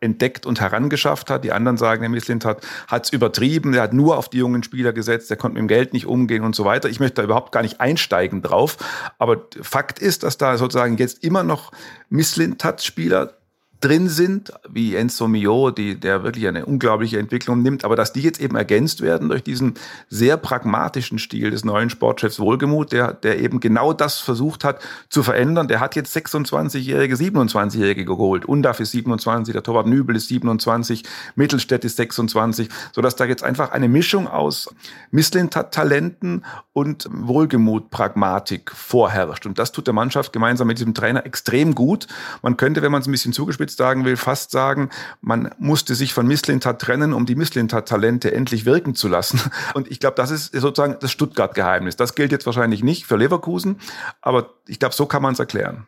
[0.00, 1.44] entdeckt und herangeschafft hat.
[1.44, 4.92] Die anderen sagen, der Mislintat hat es übertrieben, er hat nur auf die jungen Spieler
[4.92, 6.88] gesetzt, der konnte mit dem Geld nicht umgehen und so weiter.
[6.88, 8.76] Ich möchte da überhaupt gar nicht einsteigen drauf.
[9.18, 11.72] Aber Fakt ist, dass da sozusagen jetzt immer noch
[12.10, 13.35] Mislintat-Spieler
[13.80, 18.22] drin sind, wie Enzo Mio, die, der wirklich eine unglaubliche Entwicklung nimmt, aber dass die
[18.22, 19.74] jetzt eben ergänzt werden durch diesen
[20.08, 25.22] sehr pragmatischen Stil des neuen Sportchefs Wohlgemuth, der, der eben genau das versucht hat zu
[25.22, 25.68] verändern.
[25.68, 28.46] Der hat jetzt 26-Jährige, 27-Jährige geholt.
[28.46, 33.72] Undaf ist 27, der Torwart Nübel ist 27, Mittelstädt ist 26, sodass da jetzt einfach
[33.72, 34.74] eine Mischung aus
[35.10, 39.46] Misslintat-Talenten und Wohlgemut-Pragmatik vorherrscht.
[39.46, 42.06] Und das tut der Mannschaft gemeinsam mit diesem Trainer extrem gut.
[42.42, 45.94] Man könnte, wenn man es ein bisschen zugespitzt überspitzt sagen will, fast sagen, man musste
[45.94, 49.40] sich von Misslintat trennen, um die Misslintat-Talente endlich wirken zu lassen.
[49.74, 51.96] Und ich glaube, das ist sozusagen das Stuttgart-Geheimnis.
[51.96, 53.78] Das gilt jetzt wahrscheinlich nicht für Leverkusen,
[54.20, 55.86] aber ich glaube, so kann man es erklären.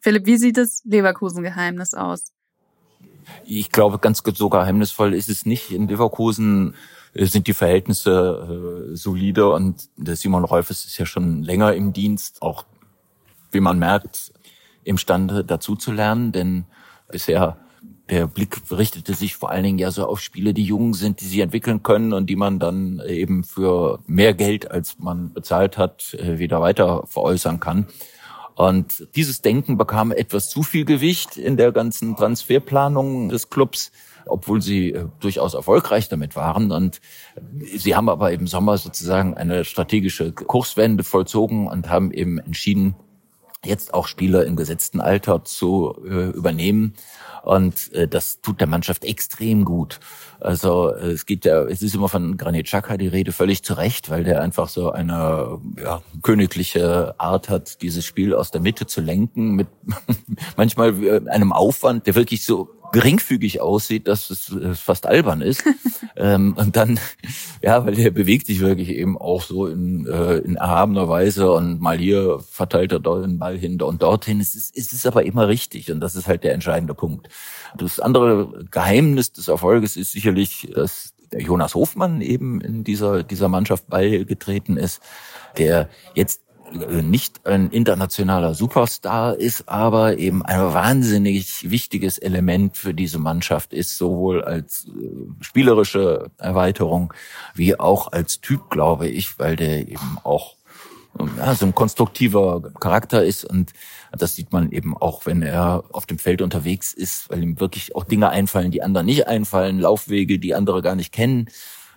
[0.00, 2.32] Philipp, wie sieht das Leverkusen-Geheimnis aus?
[3.44, 5.70] Ich glaube, ganz so geheimnisvoll ist es nicht.
[5.70, 6.74] In Leverkusen
[7.14, 11.92] äh, sind die Verhältnisse äh, solide und der Simon Rolfes ist ja schon länger im
[11.92, 12.64] Dienst, auch
[13.52, 14.32] wie man merkt,
[14.84, 16.64] imstande dazu zu lernen, denn
[17.10, 17.56] bisher
[18.10, 21.26] der Blick richtete sich vor allen Dingen ja so auf Spiele, die jung sind, die
[21.26, 26.14] sich entwickeln können und die man dann eben für mehr Geld, als man bezahlt hat,
[26.14, 27.86] äh, wieder weiter veräußern kann.
[28.56, 33.92] Und dieses Denken bekam etwas zu viel Gewicht in der ganzen Transferplanung des Clubs,
[34.26, 36.72] obwohl sie äh, durchaus erfolgreich damit waren.
[36.72, 37.00] Und
[37.76, 42.96] sie haben aber im Sommer sozusagen eine strategische Kurswende vollzogen und haben eben entschieden,
[43.64, 46.94] jetzt auch Spieler im gesetzten Alter zu äh, übernehmen.
[47.42, 50.00] Und äh, das tut der Mannschaft extrem gut.
[50.40, 53.74] Also äh, es geht ja, es ist immer von Granit Xhaka die Rede völlig zu
[53.74, 58.86] Recht, weil der einfach so eine ja, königliche Art hat, dieses Spiel aus der Mitte
[58.86, 59.68] zu lenken mit
[60.56, 65.64] manchmal äh, einem Aufwand, der wirklich so geringfügig aussieht, dass es äh, fast albern ist.
[66.16, 66.98] ähm, und dann,
[67.62, 71.80] ja, weil der bewegt sich wirklich eben auch so in, äh, in erhabener Weise und
[71.80, 74.40] mal hier verteilt er den Ball hinter und dorthin.
[74.40, 77.28] Es ist, es ist aber immer richtig und das ist halt der entscheidende Punkt.
[77.76, 83.48] Das andere Geheimnis des Erfolges ist sicherlich, dass der Jonas Hofmann eben in dieser, dieser
[83.48, 85.00] Mannschaft beigetreten ist,
[85.56, 86.42] der jetzt
[86.72, 93.96] nicht ein internationaler Superstar ist, aber eben ein wahnsinnig wichtiges Element für diese Mannschaft ist,
[93.96, 94.90] sowohl als äh,
[95.40, 97.12] spielerische Erweiterung
[97.54, 100.56] wie auch als Typ, glaube ich, weil der eben auch
[101.36, 103.44] ja, so ein konstruktiver Charakter ist.
[103.44, 103.72] Und
[104.12, 107.94] das sieht man eben auch, wenn er auf dem Feld unterwegs ist, weil ihm wirklich
[107.96, 111.48] auch Dinge einfallen, die anderen nicht einfallen, Laufwege, die andere gar nicht kennen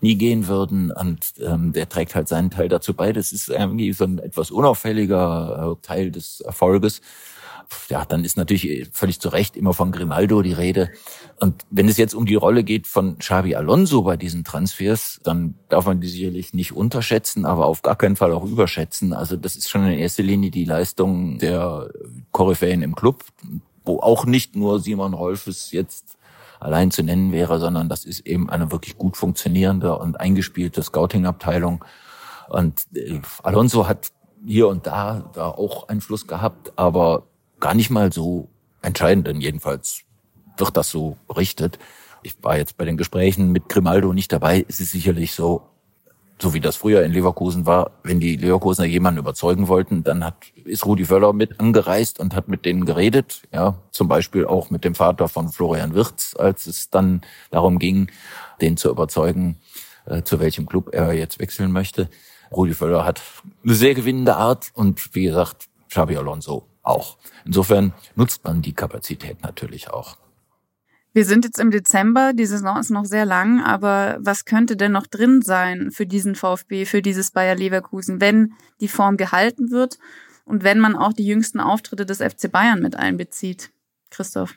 [0.03, 0.91] nie gehen würden.
[0.91, 3.11] Und ähm, der trägt halt seinen Teil dazu bei.
[3.13, 7.01] Das ist irgendwie so ein etwas unauffälliger äh, Teil des Erfolges.
[7.89, 10.91] Ja, dann ist natürlich völlig zu Recht immer von Grimaldo die Rede.
[11.39, 15.55] Und wenn es jetzt um die Rolle geht von Xabi Alonso bei diesen Transfers, dann
[15.69, 19.13] darf man die sicherlich nicht unterschätzen, aber auf gar keinen Fall auch überschätzen.
[19.13, 21.89] Also das ist schon in erster Linie die Leistung der
[22.31, 23.23] Koryphäen im Club,
[23.85, 26.17] wo auch nicht nur Simon Rolfes jetzt
[26.63, 31.83] allein zu nennen wäre, sondern das ist eben eine wirklich gut funktionierende und eingespielte Scouting-Abteilung.
[32.49, 34.11] Und äh, Alonso hat
[34.45, 37.23] hier und da da auch Einfluss gehabt, aber
[37.59, 38.49] gar nicht mal so
[38.81, 40.01] entscheidend, denn jedenfalls
[40.57, 41.79] wird das so berichtet.
[42.21, 44.65] Ich war jetzt bei den Gesprächen mit Grimaldo nicht dabei.
[44.67, 45.61] Es ist sicherlich so,
[46.41, 50.35] so wie das früher in Leverkusen war, wenn die Leverkusener jemanden überzeugen wollten, dann hat,
[50.65, 54.83] ist Rudi Völler mit angereist und hat mit denen geredet, ja, zum Beispiel auch mit
[54.83, 58.11] dem Vater von Florian Wirtz, als es dann darum ging,
[58.61, 59.57] den zu überzeugen,
[60.05, 62.09] äh, zu welchem Club er jetzt wechseln möchte.
[62.51, 63.21] Rudi Völler hat
[63.63, 67.17] eine sehr gewinnende Art und wie gesagt, Xabi Alonso auch.
[67.45, 70.17] Insofern nutzt man die Kapazität natürlich auch.
[71.13, 74.91] Wir sind jetzt im Dezember, die Saison ist noch sehr lang, aber was könnte denn
[74.91, 79.99] noch drin sein für diesen VfB, für dieses Bayer Leverkusen, wenn die Form gehalten wird
[80.43, 83.71] und wenn man auch die jüngsten Auftritte des FC Bayern mit einbezieht?
[84.09, 84.55] Christoph.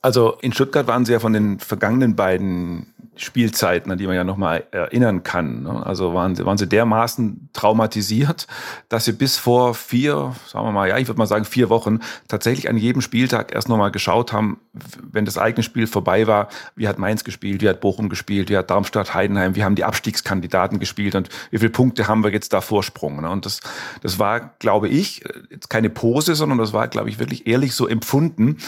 [0.00, 4.24] Also in Stuttgart waren sie ja von den vergangenen beiden Spielzeiten, an die man ja
[4.24, 5.62] nochmal erinnern kann.
[5.62, 5.86] Ne?
[5.86, 8.46] Also waren sie, waren sie dermaßen traumatisiert,
[8.88, 12.00] dass sie bis vor vier, sagen wir mal, ja, ich würde mal sagen vier Wochen,
[12.28, 14.60] tatsächlich an jedem Spieltag erst nochmal geschaut haben,
[15.02, 18.56] wenn das eigene Spiel vorbei war, wie hat Mainz gespielt, wie hat Bochum gespielt, wie
[18.56, 22.52] hat Darmstadt, Heidenheim, wie haben die Abstiegskandidaten gespielt und wie viele Punkte haben wir jetzt
[22.52, 23.22] da Vorsprung.
[23.22, 23.30] Ne?
[23.30, 23.60] Und das,
[24.02, 27.86] das war, glaube ich, jetzt keine Pose, sondern das war, glaube ich, wirklich ehrlich so
[27.86, 28.58] empfunden,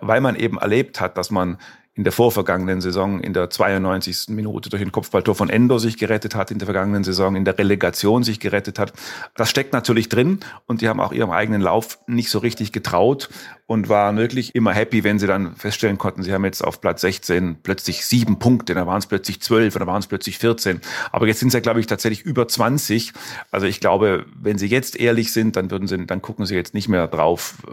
[0.00, 1.58] weil man eben erlebt hat, dass man
[1.94, 4.28] in der vorvergangenen Saison in der 92.
[4.28, 7.56] Minute durch ein Kopfballtor von Endo sich gerettet hat, in der vergangenen Saison in der
[7.56, 8.92] Relegation sich gerettet hat.
[9.36, 13.28] Das steckt natürlich drin und die haben auch ihrem eigenen Lauf nicht so richtig getraut
[13.66, 17.00] und waren wirklich immer happy, wenn sie dann feststellen konnten, sie haben jetzt auf Platz
[17.00, 20.82] 16 plötzlich sieben Punkte, dann waren es plötzlich zwölf oder waren es plötzlich 14.
[21.12, 23.14] Aber jetzt sind sie, glaube ich, tatsächlich über 20.
[23.50, 26.74] Also ich glaube, wenn sie jetzt ehrlich sind, dann würden sie, dann gucken sie jetzt
[26.74, 27.70] nicht mehr drauf, äh,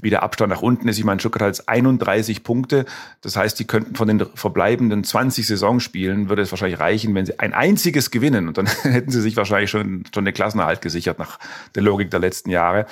[0.00, 0.98] wie der Abstand nach unten ist.
[0.98, 2.86] Ich meine, Stuttgart hat jetzt 31 Punkte.
[3.20, 7.38] Das heißt, die könnten von den verbleibenden 20 Saisonspielen, würde es wahrscheinlich reichen, wenn sie
[7.38, 8.48] ein einziges gewinnen.
[8.48, 11.38] Und dann hätten sie sich wahrscheinlich schon, schon den Klassenerhalt gesichert nach
[11.74, 12.86] der Logik der letzten Jahre.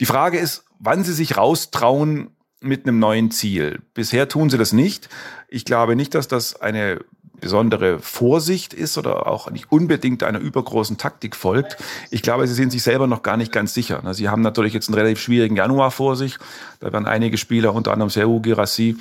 [0.00, 3.80] Die Frage ist, wann sie sich raustrauen mit einem neuen Ziel.
[3.94, 5.08] Bisher tun sie das nicht.
[5.48, 7.00] Ich glaube nicht, dass das eine
[7.40, 11.78] besondere Vorsicht ist oder auch nicht unbedingt einer übergroßen Taktik folgt.
[12.10, 14.02] Ich glaube, sie sind sich selber noch gar nicht ganz sicher.
[14.12, 16.36] Sie haben natürlich jetzt einen relativ schwierigen Januar vor sich.
[16.80, 18.96] Da werden einige Spieler, unter anderem Serhu Girassi,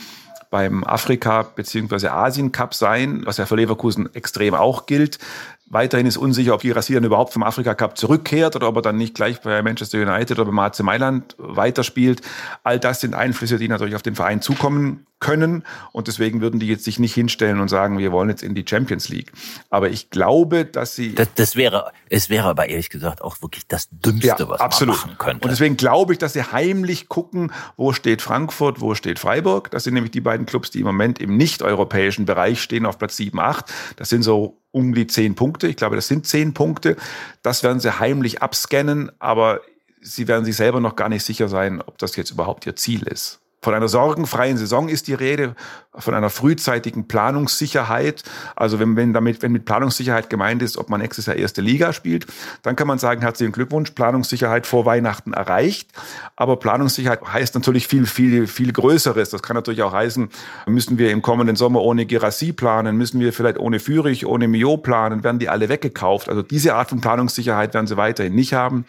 [0.50, 2.08] beim Afrika- bzw.
[2.08, 5.20] Asien-Cup sein, was ja für Leverkusen extrem auch gilt.
[5.70, 8.98] Weiterhin ist unsicher, ob Girassi dann überhaupt vom Afrika Cup zurückkehrt oder ob er dann
[8.98, 12.22] nicht gleich bei Manchester United oder beim AC Mailand weiterspielt.
[12.64, 15.64] All das sind Einflüsse, die natürlich auf den Verein zukommen können.
[15.92, 18.66] Und deswegen würden die jetzt sich nicht hinstellen und sagen, wir wollen jetzt in die
[18.68, 19.32] Champions League.
[19.70, 21.16] Aber ich glaube, dass sie.
[21.16, 24.96] Das, das wäre, es wäre aber ehrlich gesagt auch wirklich das Dümmste, ja, was absolut.
[24.96, 25.44] man machen könnte.
[25.44, 29.72] Und deswegen glaube ich, dass sie heimlich gucken, wo steht Frankfurt, wo steht Freiburg.
[29.72, 33.18] Das sind nämlich die beiden Clubs, die im Moment im nicht-europäischen Bereich stehen auf Platz
[33.18, 33.66] 7, 8.
[33.98, 35.68] Das sind so um die zehn Punkte.
[35.68, 36.96] Ich glaube, das sind zehn Punkte.
[37.42, 39.62] Das werden sie heimlich abscannen, aber
[40.02, 43.04] sie werden sich selber noch gar nicht sicher sein, ob das jetzt überhaupt ihr Ziel
[43.04, 43.40] ist.
[43.62, 45.54] Von einer sorgenfreien Saison ist die Rede,
[45.94, 48.24] von einer frühzeitigen Planungssicherheit.
[48.56, 51.92] Also wenn, wenn damit, wenn mit Planungssicherheit gemeint ist, ob man nächstes Jahr erste Liga
[51.92, 52.26] spielt,
[52.62, 55.92] dann kann man sagen, herzlichen Glückwunsch, Planungssicherheit vor Weihnachten erreicht.
[56.38, 59.30] Aber Planungssicherheit heißt natürlich viel, viel, viel Größeres.
[59.30, 60.30] Das kann natürlich auch heißen,
[60.66, 64.78] müssen wir im kommenden Sommer ohne Gerassi planen, müssen wir vielleicht ohne Fürich, ohne Mio
[64.78, 66.30] planen, werden die alle weggekauft.
[66.30, 68.86] Also diese Art von Planungssicherheit werden sie weiterhin nicht haben.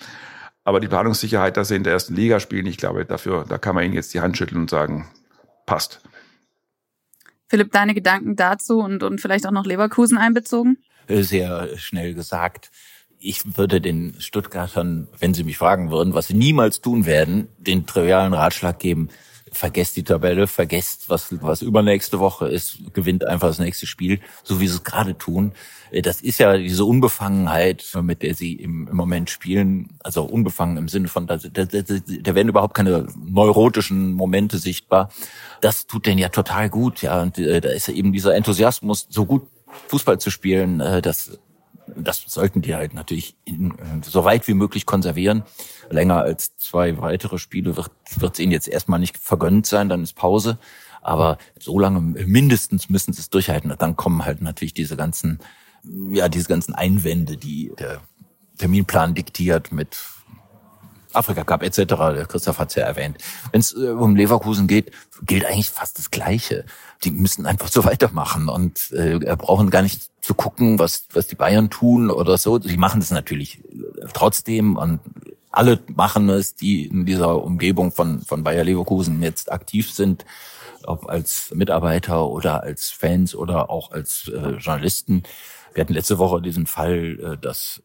[0.64, 3.74] Aber die Planungssicherheit, dass sie in der ersten Liga spielen, ich glaube, dafür, da kann
[3.74, 5.08] man ihnen jetzt die Hand schütteln und sagen,
[5.66, 6.00] passt.
[7.48, 10.78] Philipp, deine Gedanken dazu und, und vielleicht auch noch Leverkusen einbezogen?
[11.08, 12.70] Sehr schnell gesagt.
[13.18, 17.86] Ich würde den Stuttgartern, wenn sie mich fragen würden, was sie niemals tun werden, den
[17.86, 19.08] trivialen Ratschlag geben,
[19.52, 24.60] vergesst die Tabelle, vergesst, was, was übernächste Woche ist, gewinnt einfach das nächste Spiel, so
[24.60, 25.52] wie sie es gerade tun.
[25.90, 30.76] Äh, das ist ja diese Unbefangenheit, mit der sie im, im Moment spielen, also unbefangen
[30.76, 35.10] im Sinne von, da, da, da, da werden überhaupt keine neurotischen Momente sichtbar.
[35.60, 39.06] Das tut denen ja total gut, ja, und äh, da ist ja eben dieser Enthusiasmus,
[39.10, 39.46] so gut
[39.88, 41.38] Fußball zu spielen, äh, das
[41.96, 45.42] das sollten die halt natürlich in, äh, so weit wie möglich konservieren.
[45.88, 50.14] Länger als zwei weitere Spiele wird es ihnen jetzt erstmal nicht vergönnt sein, dann ist
[50.14, 50.59] Pause.
[51.03, 53.70] Aber so lange mindestens müssen sie es durchhalten.
[53.70, 55.40] Und dann kommen halt natürlich diese ganzen,
[56.12, 58.00] ja, diese ganzen Einwände, die der
[58.59, 59.96] Terminplan diktiert mit
[61.12, 61.76] Afrika Cup etc.
[61.87, 63.18] Der Christoph hat es ja erwähnt.
[63.50, 66.64] Wenn es äh, um Leverkusen geht, gilt eigentlich fast das Gleiche.
[67.05, 71.35] Die müssen einfach so weitermachen und äh, brauchen gar nicht zu gucken, was was die
[71.35, 72.61] Bayern tun oder so.
[72.61, 75.00] Sie machen das natürlich äh, trotzdem und
[75.50, 80.24] alle machen es, die in dieser Umgebung von von Bayer Leverkusen jetzt aktiv sind,
[80.85, 85.22] ob als Mitarbeiter oder als Fans oder auch als äh, Journalisten.
[85.74, 87.83] Wir hatten letzte Woche diesen Fall, äh, dass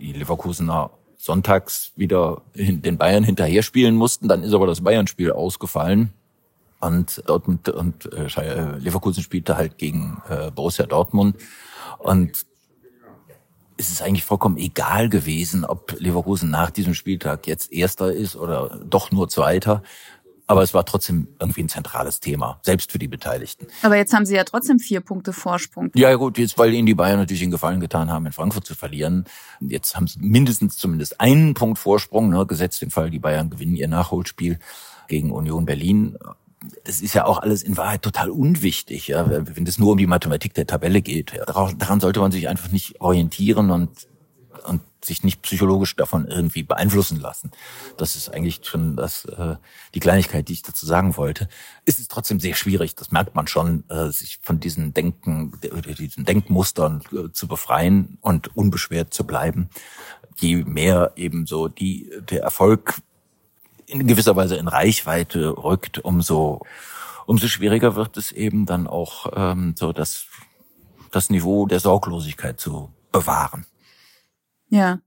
[0.00, 0.90] die Leverkusener
[1.24, 4.28] sonntags wieder den Bayern hinterher spielen mussten.
[4.28, 6.12] Dann ist aber das Bayern-Spiel ausgefallen.
[6.80, 11.36] Und Dortmund und äh, Leverkusen spielte halt gegen äh, Borussia Dortmund.
[12.04, 12.44] Und
[13.78, 18.80] es ist eigentlich vollkommen egal gewesen, ob Leverkusen nach diesem Spieltag jetzt Erster ist oder
[18.84, 19.82] doch nur Zweiter.
[20.46, 23.66] Aber es war trotzdem irgendwie ein zentrales Thema, selbst für die Beteiligten.
[23.80, 25.90] Aber jetzt haben sie ja trotzdem vier Punkte Vorsprung.
[25.94, 28.74] Ja gut, jetzt weil ihnen die Bayern natürlich den Gefallen getan haben, in Frankfurt zu
[28.74, 29.24] verlieren.
[29.60, 33.76] Jetzt haben sie mindestens zumindest einen Punkt Vorsprung, ne, gesetzt den Fall, die Bayern gewinnen
[33.76, 34.58] ihr Nachholspiel
[35.08, 36.18] gegen Union Berlin.
[36.84, 40.06] Das ist ja auch alles in Wahrheit total unwichtig, ja, wenn es nur um die
[40.06, 41.32] Mathematik der Tabelle geht.
[41.32, 41.44] Ja.
[41.44, 43.90] Daran sollte man sich einfach nicht orientieren und,
[44.66, 47.50] und sich nicht psychologisch davon irgendwie beeinflussen lassen.
[47.96, 49.56] Das ist eigentlich schon das, äh,
[49.94, 51.48] die Kleinigkeit, die ich dazu sagen wollte.
[51.84, 55.52] Es ist trotzdem sehr schwierig, das merkt man schon, äh, sich von diesen Denken,
[55.98, 59.68] diesen Denkmustern äh, zu befreien und unbeschwert zu bleiben.
[60.36, 63.00] Je mehr eben so die, der Erfolg
[64.00, 66.60] in gewisser Weise in Reichweite rückt, umso,
[67.26, 70.26] umso schwieriger wird es eben dann auch ähm, so das,
[71.10, 73.66] das Niveau der Sorglosigkeit zu bewahren.
[74.68, 74.98] Ja.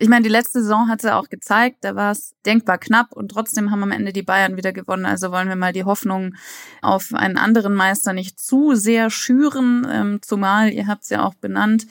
[0.00, 3.12] Ich meine, die letzte Saison hat es ja auch gezeigt, da war es denkbar knapp
[3.12, 5.06] und trotzdem haben am Ende die Bayern wieder gewonnen.
[5.06, 6.36] Also wollen wir mal die Hoffnung
[6.82, 11.34] auf einen anderen Meister nicht zu sehr schüren, ähm, zumal, ihr habt es ja auch
[11.34, 11.88] benannt,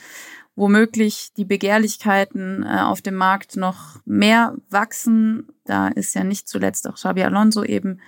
[0.57, 5.47] womöglich die Begehrlichkeiten äh, auf dem Markt noch mehr wachsen.
[5.65, 8.01] Da ist ja nicht zuletzt auch Xabi Alonso eben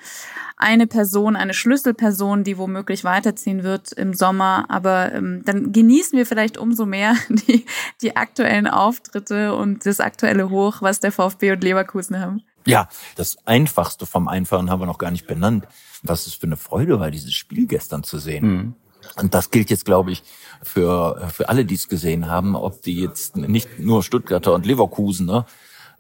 [0.58, 4.66] eine Person, eine Schlüsselperson, die womöglich weiterziehen wird im Sommer.
[4.68, 7.66] Aber ähm, dann genießen wir vielleicht umso mehr die,
[8.02, 12.42] die aktuellen Auftritte und das aktuelle Hoch, was der VfB und Leverkusen haben.
[12.66, 15.68] Ja, das Einfachste vom Einfachen haben wir noch gar nicht benannt.
[16.02, 18.48] Was es für eine Freude war, dieses Spiel gestern zu sehen.
[18.48, 18.76] Mhm.
[19.16, 20.24] Und das gilt jetzt, glaube ich,
[20.62, 25.26] für, für alle, die es gesehen haben, ob die jetzt nicht nur Stuttgarter und Leverkusen,
[25.26, 25.46] ne?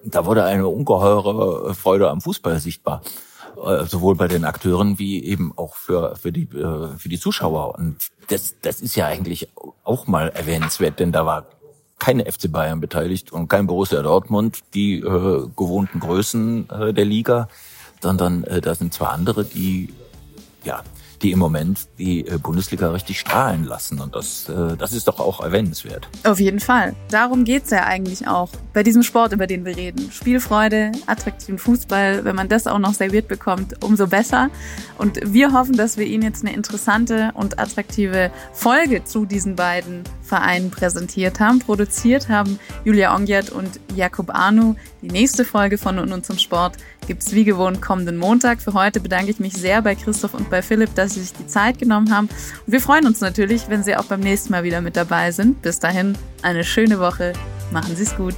[0.03, 3.01] Da wurde eine ungeheure Freude am Fußball sichtbar.
[3.63, 7.75] Äh, sowohl bei den Akteuren wie eben auch für, für, die, äh, für die Zuschauer.
[7.77, 9.49] Und das, das ist ja eigentlich
[9.83, 11.47] auch mal erwähnenswert, denn da war
[11.97, 17.49] keine FC Bayern beteiligt und kein Borussia Dortmund, die äh, gewohnten Größen äh, der Liga,
[18.01, 19.93] sondern äh, da sind zwar andere, die
[20.63, 20.81] ja
[21.21, 23.99] die im Moment die äh, Bundesliga richtig strahlen lassen.
[23.99, 26.07] Und das, äh, das ist doch auch erwähnenswert.
[26.23, 26.95] Auf jeden Fall.
[27.09, 30.11] Darum geht's ja eigentlich auch bei diesem Sport, über den wir reden.
[30.11, 34.49] Spielfreude, attraktiven Fußball, wenn man das auch noch serviert bekommt, umso besser.
[34.97, 40.03] Und wir hoffen, dass wir Ihnen jetzt eine interessante und attraktive Folge zu diesen beiden
[40.21, 41.59] Vereinen präsentiert haben.
[41.59, 44.75] Produziert haben Julia Ongiat und Jakub Arnu.
[45.01, 46.77] Die nächste Folge von Und, zum Sport
[47.07, 48.61] gibt's wie gewohnt kommenden Montag.
[48.61, 51.47] Für heute bedanke ich mich sehr bei Christoph und bei Philipp, dass Sie sich die
[51.47, 52.27] Zeit genommen haben.
[52.27, 55.61] Und wir freuen uns natürlich, wenn Sie auch beim nächsten Mal wieder mit dabei sind.
[55.61, 57.33] Bis dahin, eine schöne Woche.
[57.71, 58.35] Machen Sie es gut.